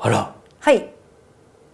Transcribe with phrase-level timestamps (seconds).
[0.00, 0.34] あら。
[0.60, 0.90] はい。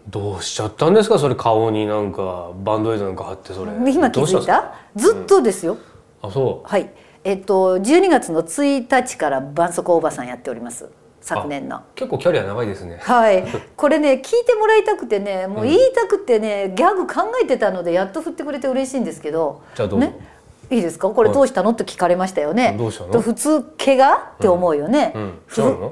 [0.09, 1.19] どうしちゃったんですか？
[1.19, 3.73] それ顔になんかバンドエイドなんか貼ってそれ。
[3.93, 5.77] 今気どうしづいたずっとですよ、
[6.21, 6.91] たあそはい。
[7.25, 10.89] えっと12月の1日から絆創膏おばさんやっております。
[11.21, 11.77] 昨年の。
[11.77, 12.99] う結構キャリア長いですね。
[13.01, 13.45] はい。
[13.77, 19.63] これね聞いてもらいたくてねもう言いたくてね、ギャグ考えてたのでやっと振ってくれて嬉しいんですけど。
[19.77, 20.07] じゃあどうぞ。
[20.07, 20.32] ね
[20.73, 21.11] いいですか？
[21.11, 21.71] これどうしたの？
[21.71, 22.75] って聞かれましたよね。
[22.79, 23.13] どうしたの？
[23.13, 25.13] と普通怪我って思うよね、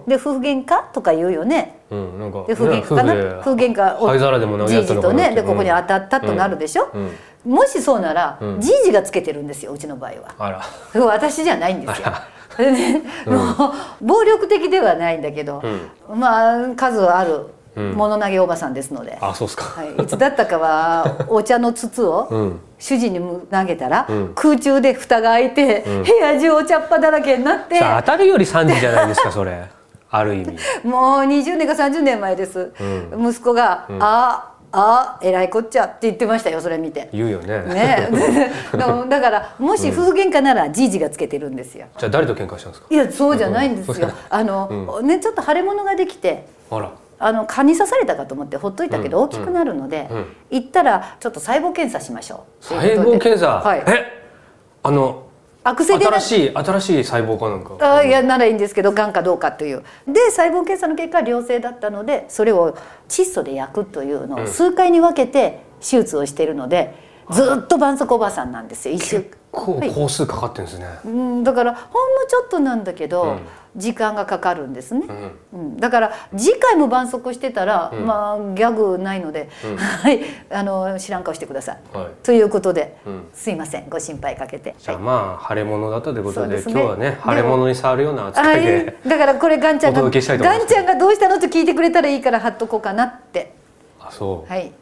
[0.06, 1.80] で夫婦喧嘩とか言うよね。
[1.90, 2.18] うん。
[2.18, 6.90] なんかで夫婦喧嘩かな、ね夫婦喧嘩を灰皿でも投げとねでここに当たったとなるでしょ、
[7.44, 7.52] うん。
[7.52, 8.60] もしそうなら、うん。
[8.60, 10.34] じいじがつけてるんですようちの場合は。
[10.38, 11.04] あら。
[11.04, 12.08] 私じゃないんですよ。
[12.58, 15.62] ね、もう暴力的ではないんだけど、
[16.14, 17.34] まあ数ある。
[17.34, 17.46] うん
[17.96, 19.64] 物投げおばさんですので、あそうっすか。
[19.64, 22.60] はい、いつだったかは お茶の筒をうん。
[22.78, 23.20] 主人に
[23.50, 24.32] 投げたら、うん。
[24.34, 26.02] 空中で蓋が開いて、うん。
[26.02, 29.64] 部屋中お茶っ葉だらけになって、当たるより3時じゃないですかそれ。
[30.10, 30.56] ある意味。
[30.82, 37.08] もう20年か30年前です、う息子が「ああえらいこっちゃ」って言ってましたよそれ見て。
[37.12, 37.62] 言うよね。
[37.62, 38.10] ね、
[38.76, 41.86] だだからもし夫婦喧嘩ならじいじがつけてるんですよ。
[41.98, 42.86] じゃあ誰と喧嘩したんですか？
[42.90, 44.08] いやそうじゃないんですよ。
[44.08, 44.14] うん。
[44.30, 46.46] あの、ねちょっと腫れ物ができて。
[46.70, 49.24] あらあの蚊に刺されたかと思ってほっといたけどうん。
[49.26, 50.26] 大きくなるので、うん。
[50.50, 52.64] 行ったらちょっと細胞検査しましょう。
[52.64, 53.84] 細胞検査、はい。
[53.86, 54.24] え？
[54.82, 55.26] あの
[55.62, 57.96] 悪性でな新しい新しい細胞かなんか？
[57.96, 59.84] あいやならいいんですけどがんかどうかという。
[60.08, 62.76] で細胞検査の結果良性だったのでそれを
[63.08, 66.94] 窒素で焼くというのを数回に分けて手術をしているので、
[67.30, 73.40] ずっと絆創膏おばさんなんですよ一週こう工数かかってるんですね、うんだからほんのちょっとなんだけど、うん
[73.76, 75.06] 時間がかかるんですね、
[75.52, 75.60] うん。
[75.60, 78.06] うん、だから次回も絆創膏してたら、うん。
[78.06, 79.76] まあギャグないので、うん。
[79.76, 80.20] はい。
[80.50, 81.96] あの知らん顔してください。
[81.96, 82.06] はい。
[82.22, 83.28] ということで、うん。
[83.32, 83.88] すいません。
[83.88, 84.74] ご心配かけて。
[84.78, 86.62] じゃあまあ腫れ物だったということでね。
[86.66, 90.12] 今日はね腫れ物に触るようなは扱いいで、だからこれガンちゃんがガン
[90.66, 93.54] ちゃんがどうしたのと聞いてくれたらいいから貼っとこうかなって。
[94.00, 94.72] あそう、はい。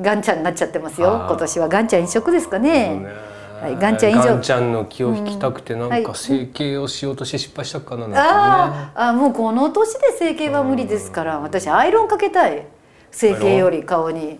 [0.00, 1.26] ガンちゃんになっちゃってますよ。
[1.28, 2.94] 今年はガンちゃん一色ですかね。
[2.94, 3.29] ね
[3.60, 4.22] はいガンちゃん以上。
[4.24, 6.02] ガンちゃんの気を引きたくてなんはい。
[6.02, 8.22] か整形をしようとして失敗したかななんてね。
[8.22, 12.66] あーあもうこの年で整形は無理ですから私アイロンかけたい。
[13.10, 14.38] 整形より顔に。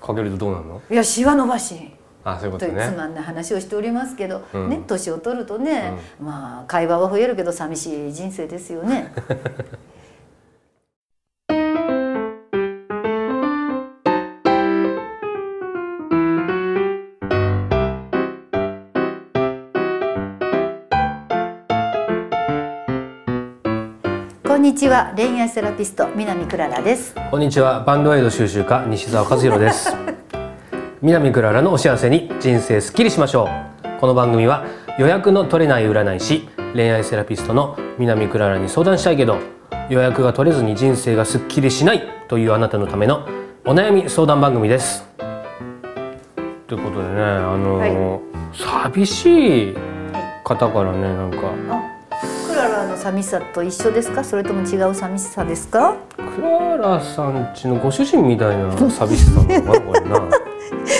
[0.00, 0.80] かけるとどうなるの？
[0.90, 1.92] いやシワ伸ばし。
[2.24, 4.68] あそういうことというつねまんない話をしておりますけど、うん。
[4.68, 9.12] ね年を取るとね、まあ会話は増えるけど寂しい人生ですよね。
[24.76, 27.14] ちは恋愛セラピスト南クララです。
[27.30, 29.96] こんにちはバンドエイド収集家西澤和弘です。
[31.00, 33.48] 南クララのお幸せに人生すっきりしましょ
[33.84, 34.00] う。
[34.02, 34.64] この番組は
[34.98, 39.38] 予約の取れない占い師恋愛セラピストの南クララに相談したいけど
[39.88, 43.26] 予約が取れずに人生がすっきりしないというあなたのための
[43.64, 45.08] お悩み相談番組です。
[46.66, 48.20] ということでねあのー
[48.52, 49.76] 寂しい
[50.44, 51.95] 方からねなんか
[52.56, 54.24] ララの寂しさと一緒ですか？
[54.24, 55.94] それとも違う寂しさですか？
[56.16, 60.28] クララさんちのご主人みたいな寂しさなのかな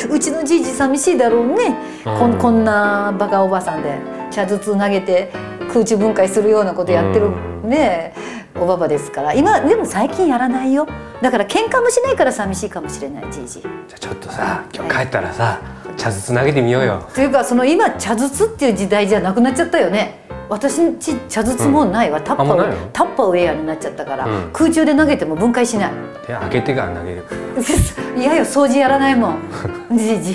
[0.11, 2.35] うちのじいじ寂しいだろうね、こうん。
[2.35, 3.99] んこんなバカおばさんで
[4.31, 5.33] 茶筒投げて
[5.73, 7.27] 空中分解するようなことやってる、
[7.65, 7.71] うん。
[7.71, 8.15] ね
[8.59, 9.35] おばばですから。
[9.35, 10.87] 今でも最近やらないよ。
[11.21, 13.61] だから喧嘩もしないから寂しいかもしれないじいじ。
[13.61, 15.59] じゃあちょっとさ今日帰ったらさ
[15.97, 17.03] 茶筒投げてみようよ。
[17.15, 24.51] というかその今茶筒っていう時代じゃなくなっちゃったよね私んち茶筒もうないわ、タッパータッパーウェアになっちゃったから、うん。
[24.53, 25.91] 空中で投げても分解しない。
[26.27, 27.25] 手開けてから投げる
[28.17, 29.39] いやいや掃除やらないもん。
[29.97, 30.23] じい。
[30.23, 30.35] じ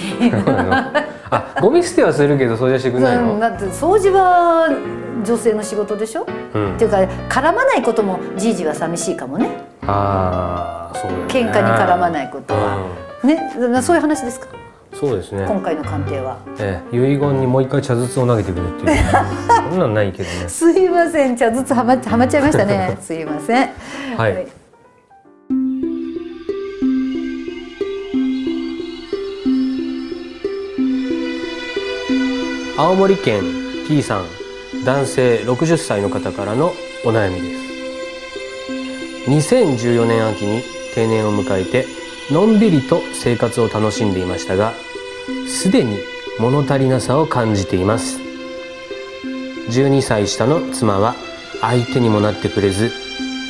[1.30, 4.70] あゴミ捨てはするけど掃除はしてくれないうん、のだって掃除は
[5.24, 6.76] 女性の仕事でしょ、うん。
[6.76, 6.98] っていうか
[7.30, 9.50] 絡まないこともじいじは寂しいかもね。
[9.88, 11.26] ああそうだよね。
[11.34, 12.78] 喧嘩に絡まないことは、
[13.24, 13.52] ね？
[13.82, 14.48] そういう話ですか？
[14.54, 15.46] うんそうですね。
[15.47, 16.40] 今回の鑑定は。
[16.59, 16.96] ええ。
[16.96, 18.97] 遺言にもう一回茶筒を投げてくれっていう。
[19.72, 20.50] そんなんないけどね。
[20.50, 21.35] すいません。
[21.35, 22.97] 茶ずつはまはまっちゃいましたね。
[23.01, 23.69] すいません。
[24.18, 24.47] はい。
[32.77, 33.44] 青森県
[33.88, 34.25] T さん
[34.83, 36.74] 男性60歳の方からの
[37.06, 37.62] お悩みです。
[39.30, 40.62] 2014年秋に
[40.95, 41.86] 定年を迎えて
[42.31, 44.74] のんびりと生活を楽しんでいましたが
[45.48, 46.00] すでに
[46.39, 48.19] 物足りなさを感じています。
[49.69, 51.16] 12歳下の妻は
[51.62, 52.92] 相手にもなってくれず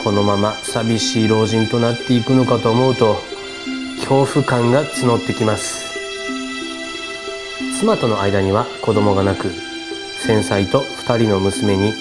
[0.03, 3.15] このまま寂しい老人となっていくのかと思うと
[3.99, 5.91] 恐怖感が募ってきます。
[7.79, 9.51] 妻との間には子供がなく
[10.19, 11.93] 繊細と二人の娘に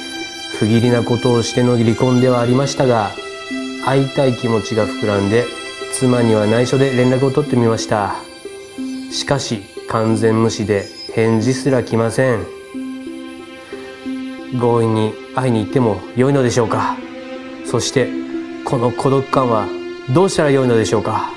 [0.58, 3.12] 不義理なことをしての離婚ではありましたが
[3.84, 5.46] 会いたい気持ちが膨らんで
[5.92, 8.14] 妻には内緒で連絡を取ってみました。
[9.10, 12.46] しかし完全無視で返事すら来ません。
[14.58, 16.96] 強引に会いに行っても良いのでしょうか。
[17.66, 18.08] そして
[18.64, 19.68] この孤独感は
[20.12, 21.30] どうしたら良いのでしょうか。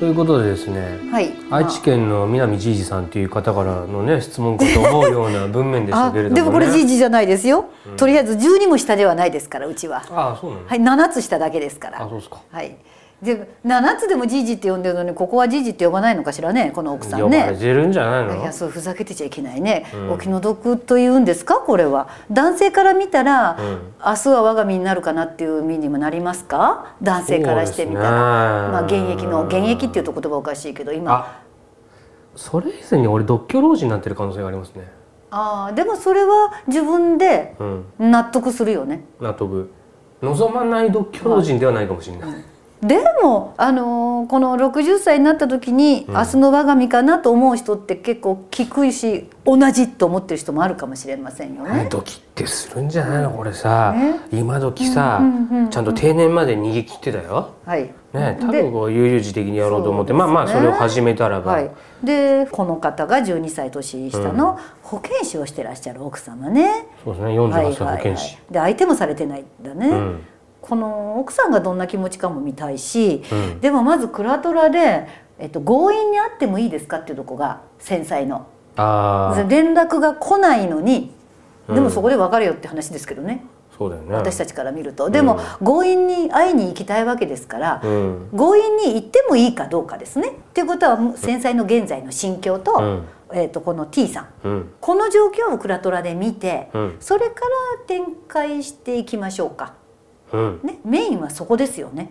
[0.00, 1.32] ということでですねはい。
[1.54, 7.66] 愛知県の南じいじさんという方からのね質問かと思うような文面でしたあけれども、ね、でもこれじいじじゃないですよ、
[7.96, 10.02] とりあえず12も下ではないですからうちは。
[10.10, 12.02] ああそうなの、はい7つ下だけですから。
[12.02, 12.40] あそうですか。
[12.50, 12.76] はい。
[13.22, 18.42] で7つでもじいじって呼んでるのにここはじいじって呼ばないのかしらねこの奥さん呼ばれねてるんじゃないの？
[18.42, 20.12] いやそうふざけてちゃいけないね、うん。
[20.12, 21.54] お気の毒というんですか？
[21.54, 22.08] これは。
[22.30, 23.94] 男性から見たら、うん。
[24.04, 26.96] 明日は我が身になるかなっていう身にもなりますか？
[27.00, 31.43] 男性からしてみたら、まあ現役の現役っていうと言葉おかしいけど今あ
[32.36, 34.88] それ以前に俺独居老人になってる可能性がありますね。
[35.30, 37.84] あーでもそれは自分でうん。
[37.98, 39.04] 納得するよね。
[39.20, 39.70] 納得。
[40.22, 42.44] 望まない独居老人ではないかもしれない、
[42.86, 46.14] でも、あのーこの60歳になった時に、うん。
[46.14, 51.88] 明日の我が身かなと思う人って結構低いし同じと思ってる人もあるかもしれませんよね。
[51.90, 53.30] ドキってするんじゃないの？
[53.30, 54.18] これさ、ね。
[54.32, 55.70] 今時さ、うんうんうんうん。
[55.70, 57.50] ちゃんと定年まで逃げ切ってたよ。
[57.66, 57.90] はい。
[58.14, 60.18] ね多で分こう悠々自適にやろうと思って、ね。
[60.18, 61.70] まあまあそれを始めたらば、はい、
[62.02, 66.86] でこの方が12歳年下の保健師をしてらっしゃる奥様ね。
[67.04, 69.88] そうですね48歳保健師、で相手もされてないんだね。
[69.88, 70.20] うん
[70.66, 73.60] この奥さんがどんな気持ちかも見たいし、うん。
[73.60, 75.06] でもまずクラトラで、
[75.38, 78.46] えっと、強引に会ってもいいですかっていうとこが繊細の。
[79.46, 81.12] 連絡が来ないのに
[81.68, 81.84] でうん。
[81.84, 83.44] もそこで別れよって話ですけどね、
[83.76, 84.14] そうだよね。
[84.14, 85.10] 私たちから見ると。
[85.10, 88.28] でも、強引に会いに行きたいわけですから、うん。
[88.34, 90.28] 強引に行ってもいいかどうかですね。
[90.28, 93.04] っていうことは繊細の現在の心境と,、うん。
[93.34, 94.28] えっとこの T さん。
[94.44, 94.70] うん。
[94.80, 96.96] この状況をクラトラで見て、うん。
[97.00, 99.74] それから展開していきましょうか。
[100.32, 100.60] うん。
[100.62, 102.10] ね、メインはそこですよね。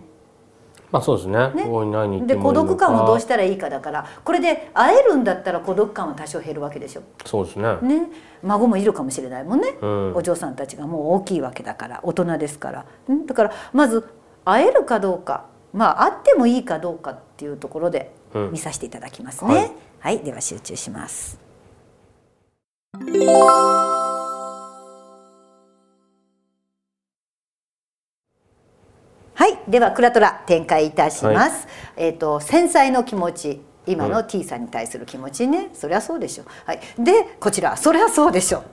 [0.90, 1.50] まあそうですね。
[1.54, 2.26] ね。
[2.26, 4.06] で孤独感をどうしたらいいかだから。
[4.24, 7.02] これで会えるんだったら孤独感は多少減るわけでしょ。
[7.24, 7.76] そうですね。
[7.82, 8.10] ね、
[8.42, 10.16] 孫もいるかもしれないもんね、うん。
[10.16, 12.00] お嬢さんたちがもう大きいわけだから。
[12.02, 12.86] 大人ですから。
[13.12, 13.26] ん。
[13.26, 14.08] だからまず
[14.44, 15.46] 会えるかどうか。
[15.72, 18.52] まあ会ってもいいかどうかっていうところでうん。
[18.52, 19.70] 見させていただきますね、は
[20.00, 21.38] はいい、では集中します
[29.34, 29.58] はい。
[29.68, 31.66] ではクラトラ展開いたします、
[31.96, 33.60] えっ、と繊細の気持ち。
[33.86, 36.44] 今の T さんに対する気持ちね、そりゃそうでしょ。
[36.64, 36.80] はい。
[36.98, 37.76] でこちら。
[37.76, 38.64] そりゃそうでしょ。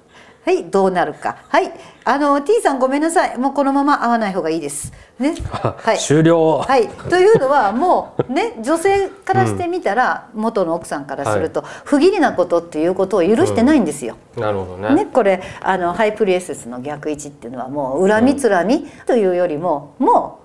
[0.43, 0.63] はい。
[0.71, 1.37] どうなるか。
[1.49, 1.71] はい。
[2.03, 3.37] あの T さんごめんなさい。
[3.37, 4.91] もうこのまま会わない方がいいです。
[5.19, 5.35] ね。
[5.53, 5.99] はい。
[5.99, 6.59] 終了。
[6.59, 14.15] はい、というのはもうね女性からしてみたら、元の奥さんからすると、不義理なことっていうことを許してないんですよ。
[14.35, 14.95] なるほどね。
[14.95, 20.40] ね、これあのハイプリエセスの逆位置っていうのはもう恨みつらみというよりももう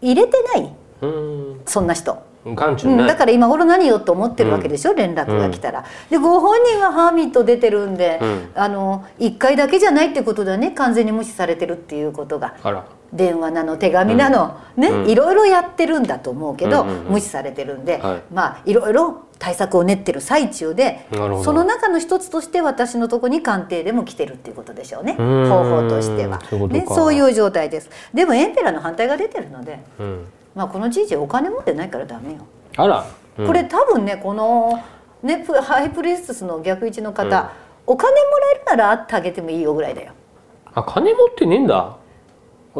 [0.00, 0.72] 入れてない
[1.02, 1.60] うん。
[1.66, 2.22] そんな人。
[2.44, 5.84] うん、だから今頃何よと思ってるわけでしょ、連絡が来たら。
[6.08, 8.48] でご本人はハーミット出てるんで、うん。
[8.54, 10.70] あの1回だけじゃないってことだね。
[10.70, 12.54] 完全に無視されてるっていうことが。
[12.62, 15.10] あら電話なの手紙なの、ね、うん。
[15.10, 17.12] いろいろやってるんだと思うけど、うんうんうん。
[17.12, 18.22] 無視されてるんで、はい。
[18.32, 25.14] まあいろいろ対策を練ってる最中でその中の一つとして私のとこに鑑定でも来てるっていうことでしょうね。
[25.14, 26.40] 方法としては。
[26.50, 27.88] そうね、そういう状態です。
[28.12, 30.24] でもエンペラーの反対が出てるので、うん。
[30.54, 32.38] まあ、このじいじお金持ってないからダメよ、
[32.76, 33.06] あら、
[33.38, 33.46] うん。
[33.46, 34.82] これ多分ねこの、
[35.22, 37.46] ね、プハイプリステスの逆位置の方、うん。
[37.86, 40.12] お金もらえるなら会ってあげてもいいよぐらいだよ。
[40.74, 41.96] あ金持ってねえんだ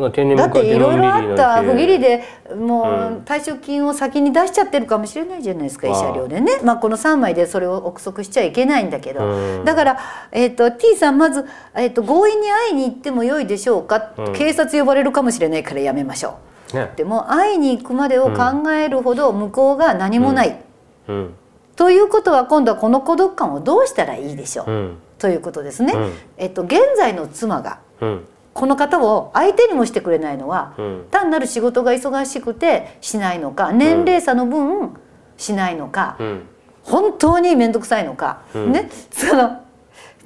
[0.01, 2.89] だっていろいろあった不義理ででもうう
[3.21, 3.23] ん。
[3.25, 9.65] 退職金を先に出しちゃってるかもしれないじゃないですか慰謝料でね、まあ、この3枚でそれを憶測しちゃいけないんだけど、うん。
[9.65, 9.99] だから、
[10.33, 14.33] えー、と T さんまず、えー、と強引に会いに行ってもよいでしょうか、うん。
[14.33, 16.39] 警察呼ばれるかもしれないからやめましょ
[16.73, 16.91] ね。
[16.95, 20.61] うでも会いに行くまでを考えるほど向こうが何もない、
[21.09, 21.35] うん。
[21.77, 25.95] ということは今度はこの孤独感をどうしたらいいでしょう、うんということですね。
[25.95, 28.25] うんえっと、現在の妻がうん
[28.59, 31.07] この方を相手にもしてくれないのは、うん。
[31.13, 34.97] 単なる仕事が忙しくてしないのか年齢差の分
[35.37, 36.43] しないのか、うん。
[36.83, 38.73] 本当に面倒くさいのか、うん。
[38.73, 38.91] ね。
[39.13, 39.61] その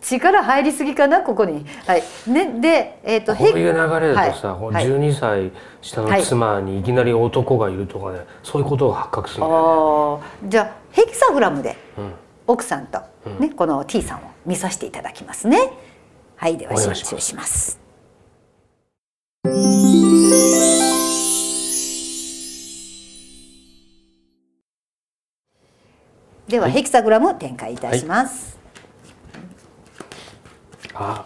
[0.01, 1.67] 力入りすぎかなここに。
[1.87, 2.03] はい。
[2.27, 4.75] ね、で、えっとこういう流れだとさ、はい。
[4.77, 10.49] はい12歳下の妻にいきなり男がいるとかねそういうことが発覚するんだよあー。
[10.49, 11.77] じゃあヘキサグラムでね、
[12.47, 13.39] 奥さんと、うん。
[13.41, 15.71] ねこの T さんを見させていただきますね。
[16.37, 16.57] はい。
[16.57, 17.05] ではします。
[17.05, 17.82] 中します。
[19.45, 19.51] で
[26.61, 28.57] はヘキサグラム展開いたします。
[30.95, 31.25] あ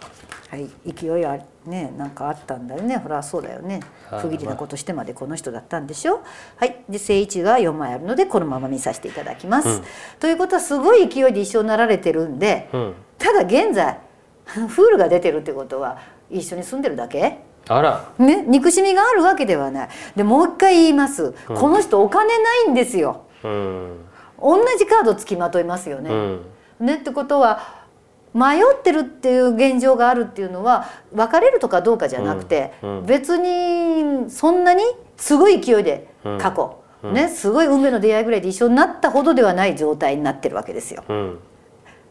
[0.49, 2.97] はい、勢いあねなんかあったんだよね。
[2.97, 3.81] ほらそうだよね。
[4.09, 6.23] 不義理なことしてまでこの人だったんでしょ？
[6.55, 6.83] はい。
[6.89, 9.83] で正位置が4枚あるのでこのまま見させていただきます、うん。
[10.19, 12.93] ということはすごい勢いで一緒になられてるんでうん。
[13.19, 13.99] ただ現在
[14.45, 15.99] フールが出てるってことは
[16.31, 17.45] 一緒に住んでるだけ？
[17.67, 18.05] あら。
[18.17, 19.89] ね、憎しみがあるわけではない。
[20.15, 23.23] でもう一回言います、この人お金ないんですよ。
[23.43, 23.97] うん。
[24.41, 26.41] 同じカードつきまといますよね、うん。
[26.79, 27.85] ねってことは
[28.33, 32.99] 迷ってるっていう現状があるっていうのは別れるとかどうかじゃなくて、うん。
[32.99, 33.05] うん。
[33.05, 34.83] 別にそんなに
[35.15, 36.37] すごい勢いでうん。
[36.37, 41.03] 過去、ね、すごい運命の出会いぐらいで一緒になったほどではない状態になってるわけですよ。
[41.09, 41.39] うん。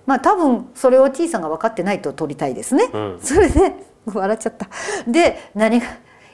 [0.06, 2.88] まあ多分それを T さんが分かってないと取りたいですね。
[2.92, 3.18] うん。
[3.20, 3.74] それで
[4.12, 4.68] 笑っちゃった。
[5.06, 5.86] で何が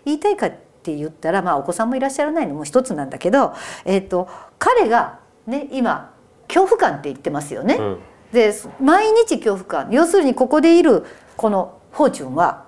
[0.05, 0.53] 言いたいかっ
[0.83, 6.13] て言ったらまあお子さんもいらっしゃらないのも一つなんだけど、えっ、と彼がね今
[6.49, 7.77] 恐怖感って言ってますよね。
[7.79, 7.99] うん
[8.33, 11.05] で毎日恐怖感要するにここでいる
[11.37, 12.65] このフォーチュンは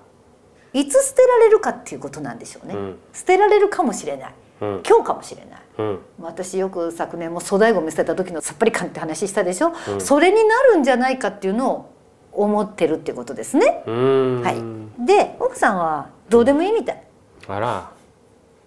[0.73, 2.75] いつ捨てられるかっていうことなんでしょうね。
[2.75, 5.61] うん捨てられるかもしれないうん今日かもしれない。
[5.79, 11.89] うん私よく昨年も粗大ごみ捨てた時のさっぱり感って話したでしょ、うんそれになるんじゃないかっていうのを
[12.31, 13.83] 思ってるってことですね。
[13.87, 14.61] うんはい、
[14.99, 17.03] で奥さんはどうでもいいみたい。
[17.47, 17.91] あら。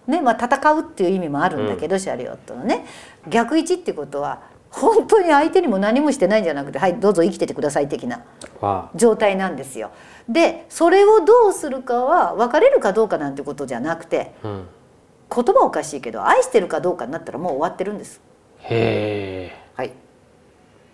[0.07, 2.85] ねまあ、戦うっていう意味もあるんだけど、シャリオットのね。
[3.27, 8.21] 逆位置ってことは本当に相手にも何もしてないんじゃなくて「はいどうぞ生きててください」的な
[8.61, 9.91] わ状態なんですよ。
[10.27, 14.67] でそれをどうするかは別れるかどうかなんてことじゃなくてあうん。
[15.31, 18.19] 言葉おかしいけど愛してるかどうかになったらもう終わってるんです。
[18.61, 19.93] へはい、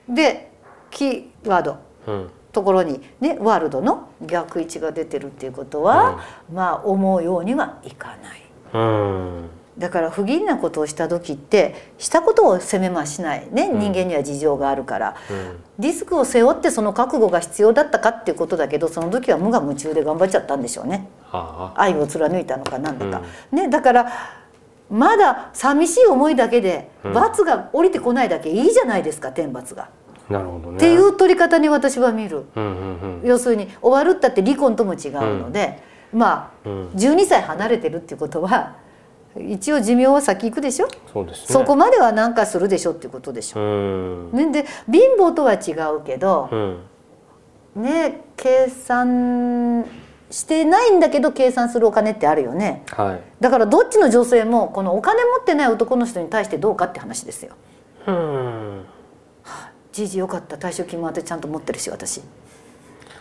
[0.10, 0.51] で
[0.92, 1.77] キーワード。
[2.08, 8.42] えうんところにねワールドの逆位置が出てるっていうことは、まあ思うようにはいかない。
[8.74, 9.50] うん。
[9.78, 13.80] だから不義理なことをした時ってしたことを責めましないね、うん。
[13.80, 15.16] 人間には事情があるから。
[15.30, 15.58] うん。
[15.80, 21.10] リスクを背負ってその覚悟が必要だったかっていうことだけどその時は無我夢中で頑張っちゃったんでしょうね。
[21.30, 21.82] ああ。
[21.82, 23.22] 愛を貫いたのかなんだか、
[23.52, 24.12] ね、だから
[24.90, 27.14] まだ寂しい思いだけでうん。
[27.14, 29.90] 罰が降りてこないだけいいじゃないですか天罰が。
[30.29, 30.77] なるほどね。
[30.77, 32.46] っていう取り方に私は見る。
[32.55, 35.79] うんうん要するに終わるったって離婚とも違うので、
[36.13, 36.72] まあうん。
[36.72, 38.75] うん12歳離れてるっていうことは
[39.38, 41.46] 一応寿命は先行くでしょ、そうですね。
[41.48, 43.60] そこまでは何かするでしょっていうことでしょ。
[43.60, 44.32] うん。
[44.32, 46.50] ね、で貧乏とは違うけど
[47.75, 47.84] う、ん。
[47.84, 49.86] ね計算
[50.32, 52.84] してないんだけど計算するお金ってあるよね。
[52.91, 53.22] はい。
[53.39, 57.53] だからどっちの女性もこのお金持ってない男の人に対してどうかって話ですよ。
[58.08, 58.86] うん
[59.96, 62.22] じいじよかった退職金も私ちゃんと持ってるし私。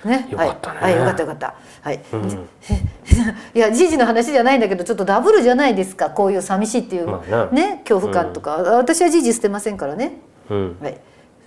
[0.04, 1.54] ね、よかったねはい、はい、よかったよかった。
[1.82, 2.00] はい。
[2.12, 2.48] うん
[3.54, 7.82] いやじいじの話じゃないんだけどちょっとダブルじゃないですかこういう寂しいっていう、まあね？
[7.84, 10.18] 恐怖感とか、私はじいじ捨てませんからね。
[10.50, 10.98] うんはい。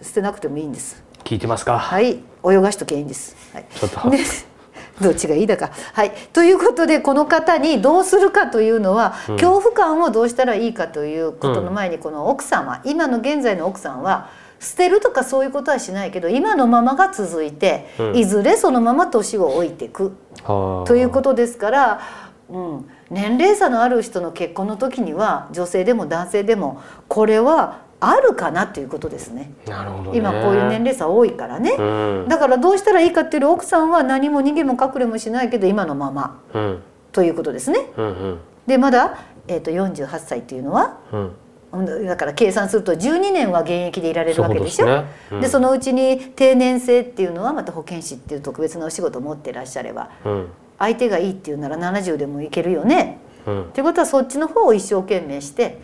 [0.01, 1.03] 捨てなくてもいいんです。
[1.25, 1.77] 聞いてますか？
[1.77, 2.19] はい。
[2.49, 3.35] 泳がしとけばいいんです。
[3.53, 3.65] はい。
[3.69, 4.19] ちょっとね。
[5.01, 5.71] どっちがいいだか。
[5.91, 6.11] はい。
[6.31, 18.17] ということでこの方にどうするかというのは、うん恐怖感をどうしたらいいかということの前にこの奥様、今の現在の奥さんは捨てるとかそういうことはしないけど今のままが続いて、うん。
[18.17, 20.15] いずれそのまま年を老いていく。
[20.43, 20.87] はあ。
[20.87, 22.01] ということですから、
[22.49, 29.51] うん、年齢差のある人の結婚の時には女性でも男性でもこれはあるかなということですね。
[29.65, 30.17] なるほどね。
[30.17, 31.71] 今こういう年齢差多いからね。
[31.77, 31.83] う
[32.25, 32.25] ん。
[32.27, 36.39] だからどうしたらいいかっていう奥さんは何も逃げも隠れもしないけど今のまま。
[36.53, 36.83] うん。
[37.11, 37.79] ということですね。
[37.97, 38.39] うんうん。
[38.67, 41.31] でまだ、えー、と48歳っていうのはうんうん
[41.71, 44.85] だから計算すると12年は現役でいられるわけでしょ？
[44.85, 50.47] ですねうんでそのうちに定年制っていうのはまた保健師っていう特別なお仕事を持ってらっしゃればうん
[50.79, 53.17] 相手がいいっていうなら70でもいけるよね。
[53.45, 55.79] うんってことはそっちの方を一生懸命して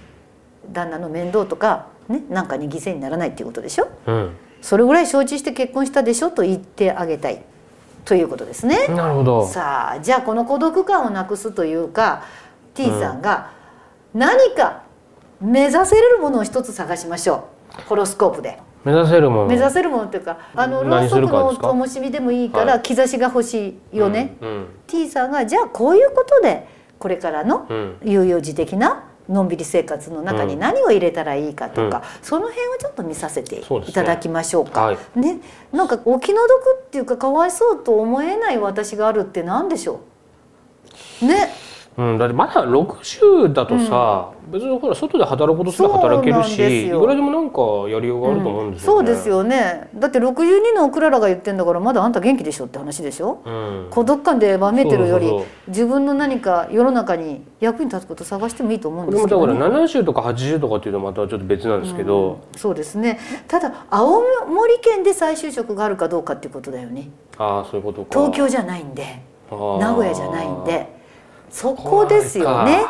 [0.72, 3.88] 旦那の面倒とか、ね、なんかに犠牲にならないっていうことでしょ？
[4.08, 7.44] うんそれぐらい承知して結婚したでしょと言ってあげたい
[8.06, 8.88] ということですね。
[8.88, 12.24] なるほどさあじゃあこの孤独感をなくすというか
[12.74, 13.52] T さんが
[14.14, 14.84] 何か
[15.44, 17.82] 目指せれるものを一つ探しましょう。
[17.84, 18.60] ホロスコープで。
[18.86, 19.46] 目指せるもの。
[19.48, 22.82] 目指せるものっていうかあのろうそくの灯火でもいいからはい。
[22.82, 24.38] 兆しが欲しいよね。
[24.42, 27.98] うん T さんがじゃあこういうことでこれからのうん。
[28.04, 32.04] 悠々自適なのんびり生活の中に何を入れたらいいかとか、うん。
[32.22, 34.86] その辺をちょっと見させていただきましょうか。
[34.86, 34.98] はい。
[35.20, 35.40] ね、
[35.72, 40.02] なんかお気の毒っていうかかわいそうと思えない私があるって何でしょ
[41.22, 41.26] う？
[41.26, 41.50] ね
[41.96, 47.02] うん、だってまだ60だとさ、別にほら外で働くことすら働けるしいよ。
[47.02, 49.08] くらでもなんかやりようがあると思うんですよね。
[49.08, 49.90] そうですよね。
[49.96, 55.32] だって62のクララが言ってんだからまだあんた元気でしょって話でしょ、うん、孤独感でわめてるより
[55.68, 63.20] 自分の何か世の中に役に立つこと探してもいいと思うんですけど、だからね、70とか80とかっていうとまたちょっと別なんですけど、そうですね。
[63.48, 67.10] ただ青森県で再就職があるかどうかっていうことだよね。
[67.38, 68.20] ああそういうことか。
[68.20, 69.22] 東京じゃないんで。
[69.52, 70.88] 名古屋じゃないんで
[71.54, 72.84] そこですよね。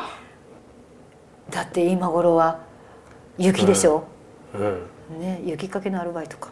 [1.50, 2.62] だって今頃は
[3.38, 4.06] 雪でしょ、
[4.56, 5.20] うん。
[5.20, 6.50] ね、雪かけのアルバイトか。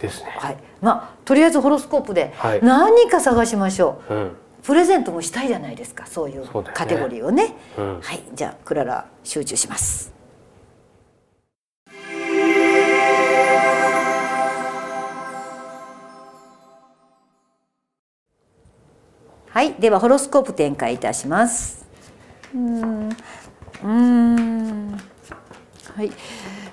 [0.00, 0.36] ですね。
[0.38, 0.56] はい。
[0.80, 2.60] まあとりあえずホロスコープではい。
[2.62, 4.36] 何か探しましょう、うん。
[4.62, 7.56] プレゼントもしたいじゃないですかそういうカテゴリーをね。
[7.76, 8.00] うん。
[8.00, 8.22] はい。
[8.32, 10.12] じゃあクララ集中します
[19.52, 21.84] はいではホロスコープ展開いたします。
[22.54, 23.08] うーん。
[23.10, 24.92] うーん。
[25.94, 26.10] はい。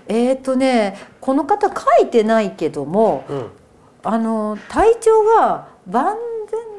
[0.08, 3.48] えっ、ー、とねこの方書いてないけどもうん。
[4.02, 6.16] あの体調が万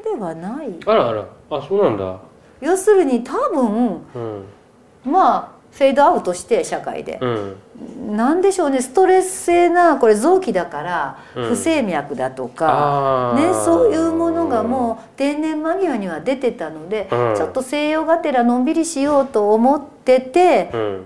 [0.03, 0.73] 全ではない。
[0.87, 1.27] あらあら。
[1.51, 2.19] あそうなんだ。
[2.61, 4.45] 要するに多分うん。
[5.05, 8.15] まあフェードアウトして社会で、うん。
[8.15, 11.49] なんでしょうねストレス性なこれ臓器だからうん。
[11.49, 13.47] 不整脈だとか、あー。
[13.47, 17.35] ね、そういうものがもう定年間際には出てたので、うん。
[17.35, 21.05] ちょっと西洋がてらのんびりしようと思ってて、うん。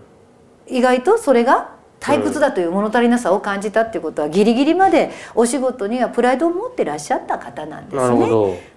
[0.67, 8.27] 意外とそれが退屈だという物足りなさを感じたっていうことはギリギリまでお仕事にはプライドを持ってらっしゃった方なんですね。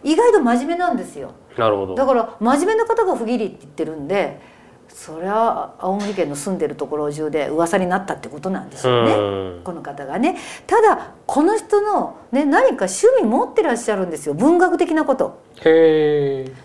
[0.03, 1.33] 意外と真面目なんですよ。
[1.57, 1.95] なるほど。
[1.95, 4.41] だから真面目な方が不義理って言ってるんで
[4.89, 9.17] そりゃ青森県の住んでるところ中で噂になったってことなんですよね、う
[9.61, 9.61] ん。
[9.65, 10.37] この方がね。
[10.67, 14.35] ただこの人の、ね、何か趣味持ってらっしゃるんですよ。
[14.35, 15.41] 文学的なこと。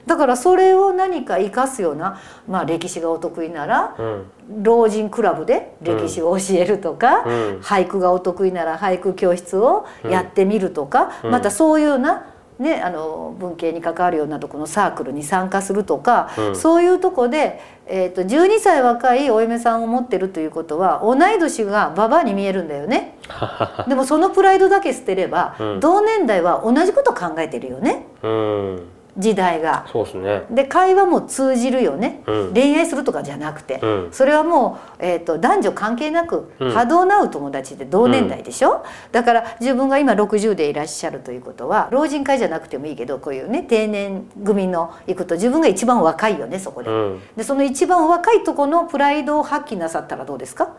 [0.06, 4.26] だからそれを何か生かすような、まあ、歴史がお得意ならうん。
[4.62, 7.60] 老人クラブで歴史を教えるとか、うん。
[7.62, 11.32] 俳句がお得意なら俳句教室をやってみるとか、うん。
[11.32, 16.56] またそういうような、ね、あの文系に関わるようなとこのサークルに参加するとか、うん。
[16.56, 23.18] そういうとこで、えー、と12歳若いお嫁さんを持ってるということは同い年がババアに見えるんだよね。
[23.88, 25.80] でもそのプライドだけ捨てれば、うん。
[25.80, 28.06] 同年代は同じこと考えてるよね。
[28.22, 29.86] うん時代が。
[29.92, 30.44] そうですね。
[30.50, 32.54] で会話も通じるよね、うん。
[32.54, 34.08] 恋愛するとかじゃなくて、うん。
[34.12, 36.72] それはもう、えー、と男女関係なくうん。
[36.72, 46.90] 波動の合う友達で同年代でしょ、だから自分が今60でいらっしゃるということは老人会じゃなくてもいいけどこういうね定年組の行くと自分が一番若いよねそこで。
[46.90, 47.22] うん。
[47.36, 50.74] でその一番若いとこのプライドを発揮なさったらどうですか？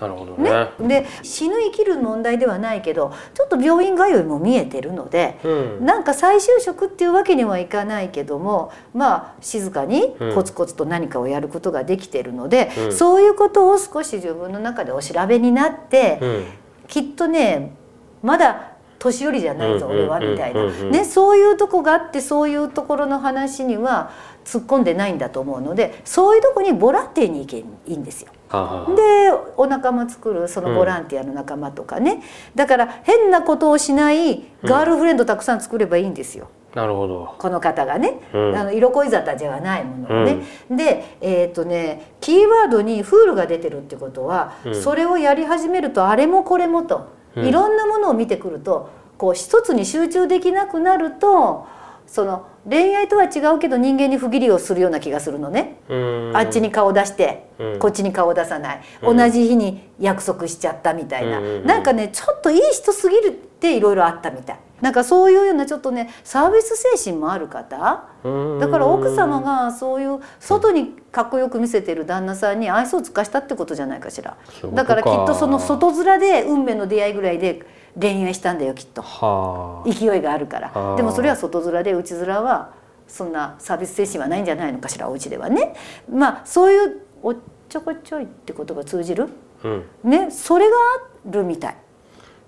[0.00, 0.50] なるほどね。
[0.78, 5.48] ね、で死ぬ生きる問題ではないけどちょっと病院通いも見えてるので、う
[5.82, 5.84] ん。
[5.84, 12.92] なんか再就職っていうわけにはいかないけどもまあ静かにコツコツと何かをやることができてるので、うん。
[12.92, 16.44] そういうことを少し自分の中でお調べになって、うん。
[16.86, 17.74] きっとね
[18.22, 20.90] まだ年寄りじゃないぞ、うん俺はみたいな、うんうんうん。
[20.92, 24.12] ね、そういうとこがあってそういうところの話には
[24.44, 28.30] 突っ込んでないんだと思うのでそういうとこにボランティアに行けばいいんですよ。
[28.94, 32.22] でお仲間作るそのボランティアの仲間とかね、
[32.54, 36.48] だから変なことをしないガールフレンドたくさん作ればいいんですよ。
[36.74, 37.34] なるほど。
[37.38, 38.56] この方がね、うん。
[38.56, 44.82] あの色恋沙汰じゃないものをね、でえっ、とねキーワードにフールが出てるってことは、うん。
[44.82, 47.46] それをやり始めるとあれもこれもと、うん。
[47.46, 51.66] いろんなものを見てくるとこう一つに集中できなくなると
[52.06, 55.78] その恋愛とは違うけど人間に不義理をするような気がするのね。
[55.88, 56.32] うん。
[56.34, 57.78] あっちに顔出して、うん。
[57.78, 59.16] こっちに顔出さない、うん。
[59.16, 61.66] 同じ日に約束しちゃったみたいな、うん。
[61.66, 64.58] なんかねちょっといい人すぎるっていろいろあったみたい。
[64.80, 68.04] なんかそういうようなちょっとねサービス精神もある方。
[68.22, 68.58] うん。
[68.58, 74.36] だから奥様がそういう外にかっこよく見せてる旦那さんに愛想を尽かしたってことじゃないかしら。
[74.72, 77.62] だからきっとその外面で運命の出会いぐらいで
[78.00, 79.02] 恋愛したんだよきっと。
[79.02, 79.90] はあ。
[79.90, 80.72] 勢いがあるから。
[80.74, 80.94] あ。
[80.94, 82.72] ーでもそれは外面で内面は
[83.06, 85.74] そんなサービス精神はないんじゃないのかしらお家ではね。
[86.10, 87.36] まあそういうおっ
[87.68, 89.28] ちょこちょいってことが通じる？
[89.64, 89.84] うん。
[90.02, 90.76] ねそれが
[91.28, 91.76] あるみたい。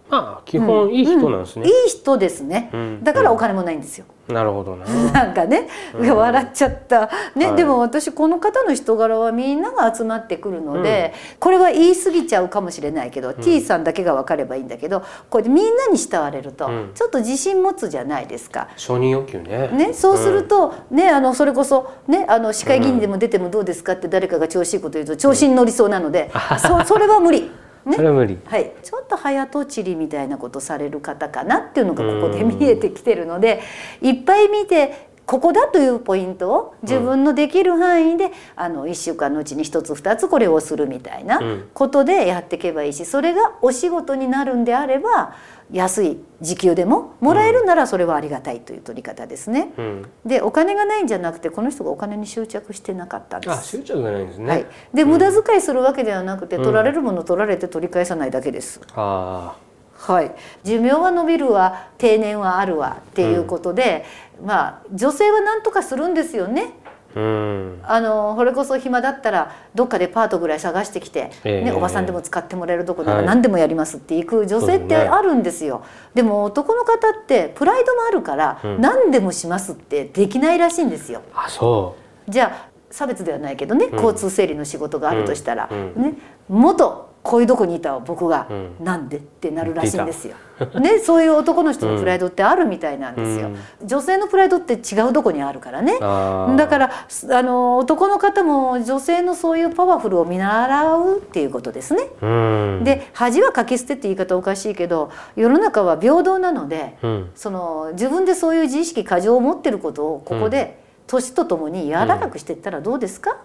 [0.09, 1.67] まあ基本いい人なんですね。
[1.67, 3.05] いい人ですね、うん。
[3.05, 4.85] だからお金もないんですよ、なるほどな。
[5.12, 6.17] なんかね、うん。
[6.17, 7.57] 笑っちゃった、ねはい。
[7.57, 16.91] でも私この方の人柄はみんなが集まってくるので、これは言い過ぎちゃうかもしれないけど、T さんだけが分かればいいんだけどこうやってみんなに慕われると、うん。
[16.95, 18.69] ちょっと自信持つじゃないですか。
[18.77, 19.69] 承認欲求ね。
[19.73, 27.51] ね、そうすると、ね、あのそれこそ、ね、あの市会議員でも出てもどうですかって誰かが調子いいこと言うと調子に乗りそうなので、そそれは無理。
[27.87, 27.96] ね。
[27.96, 28.38] それは無理。
[28.44, 33.62] はい、ちょっと早とちりみたいなことされる方かなっていうのがここで見えてきてるので
[34.03, 41.41] いっぱい見てここだというポイントを自分のできる範囲で、あの1週間のうちに1つ2つこれをするみたいな
[41.75, 45.35] ことでやっていけばいいしそれがお仕事になるんであれば
[45.73, 49.73] 安い時給でももらえるならそれはありがたいという取り方ですね。
[49.77, 53.53] うん、でお金がないんじゃなくてこの人がお金に執着してなかったんです。
[53.53, 54.49] あ執着がないんですね。
[54.49, 58.81] はい、で、無駄遣いするわけではなくて取られるもの取られて取り返さないだけです。
[58.95, 59.57] あ
[59.99, 64.05] はい、寿命は伸びるわ定年はあるわっていうことで、
[64.41, 66.75] うん、まあ女性は何とかするんですよね。
[67.15, 75.83] うん、あのこれこそ暇だったらどっかでパートぐらい探してきて、えー、ね、おばさんでも使ってもらえるとこなら何でもやりますって行く女性ってあるんですよ、
[76.13, 81.23] でも男の方ってプライドもあるから、何でもしますってできないらしいんですよ。
[81.35, 81.97] あそ
[82.29, 82.31] う。
[82.31, 86.15] じゃあ差別ではないけどね、交通整理の仕事があるとしたら、ね、
[86.51, 88.47] 元こういうとこにいた僕が、
[88.81, 90.37] うなんでってなるらしいんですよ。
[90.81, 93.49] ね、そういう男の人のプライドってあるみたいなんですよ。
[93.81, 95.99] うん、女性のプライドって違うとこにあるからね。
[95.99, 96.91] だから
[97.31, 102.09] あの男の方も女性のそういうパワフルを見習うっていうことですね。
[102.23, 113.37] うん、で恥はかき捨てって言い方おかしいけど世の中は平等なので、うん、その自分でそういう自意識過剰を持ってることをここで年とともに柔らかくしていったらどうですか、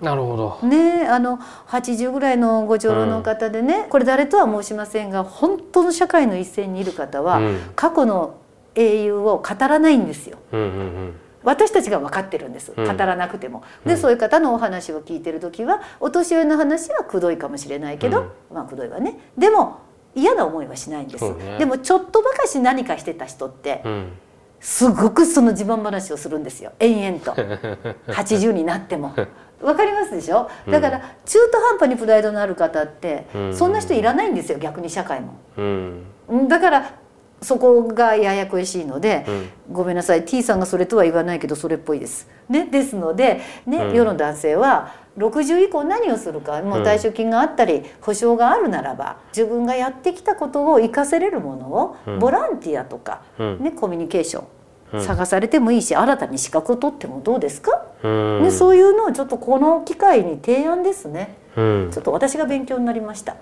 [0.00, 0.68] なるほど。
[0.68, 8.36] ねあの80ぐらいのご長老の方でね、うん、これ誰とは申しませんが本当の社会の一線にいる方は、うん、過去の
[8.74, 10.38] 英雄を語らないんですよ。
[10.52, 11.14] うんうんうん。
[11.42, 12.72] 私たちが分かってるんです。
[12.72, 19.18] 語らなくても、でそういう方のお話を聞いてる時はお年寄りの話はくどいかもしれないけど、まあくどいわね。
[19.36, 19.78] でも
[20.14, 23.84] 嫌な思いはしないんです、ね、でもちょっとばかし何かしてた人って、
[24.60, 26.72] すごくその自慢話をするんですよ。
[26.80, 27.32] 延々と。
[28.12, 29.14] 80になっても。
[29.62, 30.48] わかりますでしょ？
[30.70, 35.38] だから中途半端にプライドのある方ってそんな人いらないんですよ逆に社会も。
[36.48, 36.94] だから
[37.40, 42.28] そこがややこしいので、うん、ごめんなさい T さんがそれとは言わないけどそれっぽいです。
[42.48, 53.22] ね、ですので、ね、うん、世の男性は60以降何をするかもう退職金があったり保証があるならば自分がやってきたことを生かせれるものを、ボランティアとか、
[53.60, 54.46] ね、コミュニケーション
[54.92, 63.36] 探されてもいいし、新たに資格を取ってもどうですか、ね、そういうのをちょっとこの機会に提案ですね、ちょっと私が勉強になりました、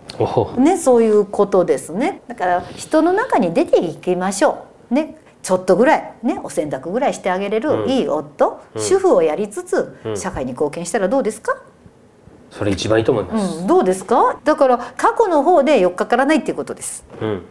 [0.59, 2.23] ね、そういうことですね。
[2.27, 7.87] だから人の中に出ていきましょう、ね、ちょっとぐらい、ね、お洗濯ぐらいしてあげれる。
[7.89, 11.63] いい夫、主婦をやりつつ社会に貢献したらどうですか、
[12.51, 14.39] それ一番いいと思います、うん、どうですか？
[14.45, 17.43] だから過去の方で4日からないっていうことです、うん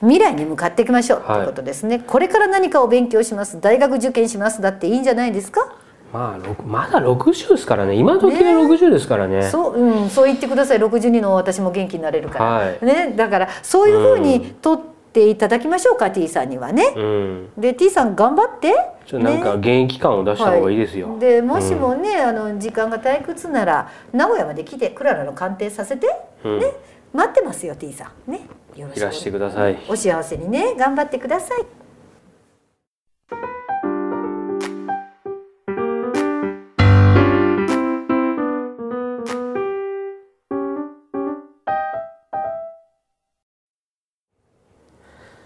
[0.00, 1.42] 未来に向かっていきましょうとい。
[1.42, 3.60] うことですね、これから何かを勉強します。
[3.60, 5.76] 大学受験しますだっていいんじゃないですか？
[6.12, 7.96] まあ、まだ60ですからね。
[7.96, 10.78] 今時は60ですからね、ね、そう,、うん、そう言ってください。
[10.78, 14.80] 62の私も元気になれるから、はい、ね、だからそういうふうにとっ
[15.12, 16.92] ていただきましょうか、うん、T さんにはね。
[16.96, 18.74] うん、で T さん頑張って。
[19.06, 21.10] ちょなんか現役感を出した方がいいですよ。
[21.10, 26.14] はい、でもしもね、あの時間が退屈なら名古屋まで来てクララの鑑定させて、ね
[27.14, 28.30] 待ってますよ T さん。
[28.30, 28.40] ね。
[28.76, 29.78] よろしくいらしてください。
[29.88, 30.74] お幸せにね。
[30.76, 31.64] 頑張ってください。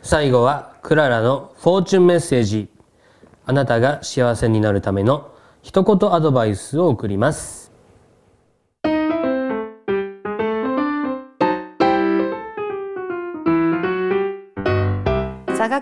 [0.03, 2.71] 最後はクララのフォーチュンメッセージ。
[3.45, 5.31] あなたが幸せになるための
[5.63, 7.68] 一言アドバイスを送ります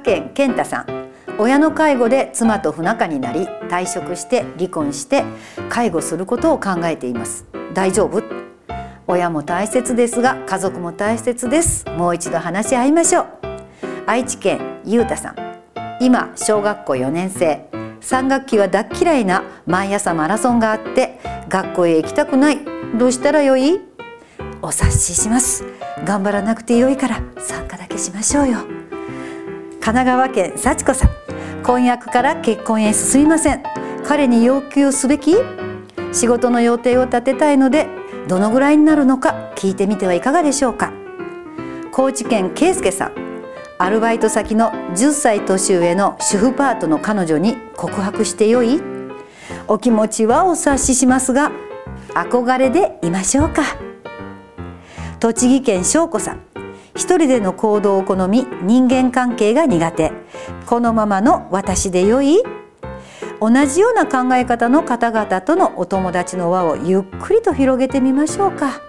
[0.06, 1.10] 県健太さん。
[1.36, 5.24] 親の介護で妻と不仲になり退職して離婚して
[5.68, 7.44] 介護することを考えています。
[7.74, 8.22] 大丈夫？
[9.08, 11.84] 親も大切ですが家族も大切です。
[11.90, 13.26] もう一度話し合いましょう。
[14.06, 15.36] 愛知県ゆうたさん。
[16.00, 17.68] 今小学校4年生。
[18.00, 22.58] 3学期は大嫌いな毎朝マラソンがあって学校へ行きたくない。
[22.96, 23.80] どうしたらよい？
[24.62, 25.64] お察しします。
[26.04, 28.75] 頑張らなくてよいから参加だけしましょうよ。
[29.86, 31.10] 神奈川県幸子さん。
[31.62, 33.62] 婚約から結婚へ進みません。
[34.04, 35.36] 彼に要求すべき？
[36.12, 37.86] 仕事の予定を立てたいので
[38.26, 40.92] どのぐらいになるのか聞いてみてはいかがでしょうか。
[41.92, 43.12] 高知県圭介さん。
[43.78, 48.82] アルバイト先の10歳年上の主婦パートの彼女に告白してよい？
[49.68, 51.52] お気持ちはお察ししますが
[52.12, 53.62] 憧れでいましょうか。
[55.20, 56.55] 栃木県翔子さん。
[56.96, 60.12] 一人での行動を好み人間関係が苦手。
[60.66, 62.42] このままの私でよい？
[63.38, 68.80] 同じような考え方の方々とのお友達の輪をゆっくりと広げてみましょうか。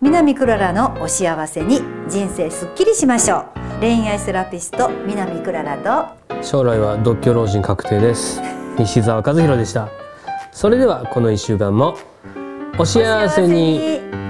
[0.00, 3.44] 南クララのお幸せに人生すっきりしましょう。
[3.80, 6.42] 恋愛セラピスト南クララと。
[6.42, 8.42] 将来は独居老人確定です。
[8.76, 9.88] 西澤和弘でした。
[10.58, 11.96] それではこの1週間も
[12.80, 14.27] お幸せに。